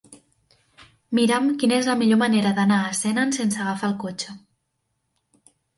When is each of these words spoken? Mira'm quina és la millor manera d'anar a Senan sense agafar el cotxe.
Mira'm 1.19 1.51
quina 1.63 1.77
és 1.83 1.91
la 1.91 1.97
millor 2.01 2.21
manera 2.23 2.55
d'anar 2.61 2.81
a 2.87 2.99
Senan 3.03 3.37
sense 3.39 3.65
agafar 3.67 3.93
el 3.93 3.97
cotxe. 4.07 4.41